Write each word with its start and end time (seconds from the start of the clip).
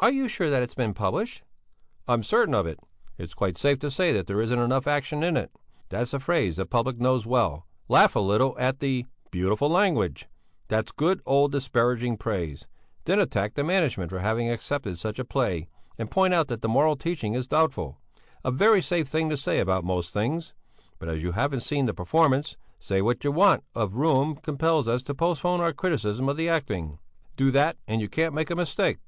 "Are 0.00 0.10
you 0.10 0.26
sure 0.26 0.48
that 0.48 0.62
it 0.62 0.70
has 0.70 0.74
been 0.74 0.94
published?" 0.94 1.42
"I 2.08 2.14
am 2.14 2.22
certain 2.22 2.54
of 2.54 2.66
it. 2.66 2.80
It's 3.18 3.34
quite 3.34 3.58
safe 3.58 3.78
to 3.80 3.90
say 3.90 4.10
that 4.10 4.26
there 4.26 4.40
isn't 4.40 4.58
enough 4.58 4.86
action 4.86 5.22
in 5.22 5.36
it; 5.36 5.50
that's 5.90 6.14
a 6.14 6.18
phrase 6.18 6.56
the 6.56 6.64
public 6.64 6.98
knows 6.98 7.26
well; 7.26 7.66
laugh 7.86 8.16
a 8.16 8.20
little 8.20 8.56
at 8.58 8.80
the 8.80 9.04
'beautiful 9.30 9.68
language'; 9.68 10.28
that's 10.68 10.92
good, 10.92 11.20
old, 11.26 11.52
disparaging 11.52 12.16
praise; 12.16 12.66
then 13.04 13.20
attack 13.20 13.52
the 13.52 13.62
management 13.64 14.08
for 14.08 14.20
having 14.20 14.50
accepted 14.50 14.96
such 14.96 15.18
a 15.18 15.26
play 15.26 15.68
and 15.98 16.10
point 16.10 16.32
out 16.32 16.48
that 16.48 16.62
the 16.62 16.70
moral 16.70 16.96
teaching 16.96 17.34
is 17.34 17.46
doubtful 17.46 18.00
a 18.42 18.50
very 18.50 18.80
safe 18.80 19.06
thing 19.08 19.28
to 19.28 19.36
say 19.36 19.60
about 19.60 19.84
most 19.84 20.10
things. 20.10 20.54
But 20.98 21.10
as 21.10 21.22
you 21.22 21.32
haven't 21.32 21.60
seen 21.60 21.84
the 21.84 21.92
performance, 21.92 22.56
say 22.78 23.02
that 23.02 23.30
want 23.30 23.62
of 23.74 23.96
room 23.98 24.36
compels 24.36 24.88
us 24.88 25.02
to 25.02 25.14
postpone 25.14 25.60
our 25.60 25.74
criticism 25.74 26.30
of 26.30 26.38
the 26.38 26.48
acting. 26.48 26.98
Do 27.36 27.50
that, 27.50 27.76
and 27.86 28.00
you 28.00 28.08
can't 28.08 28.32
make 28.34 28.48
a 28.48 28.56
mistake." 28.56 29.00